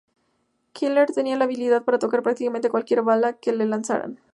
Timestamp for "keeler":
0.73-1.11